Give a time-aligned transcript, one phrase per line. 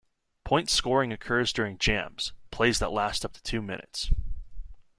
[0.43, 4.11] Point scoring occurs during "jams": plays that last up to two minutes.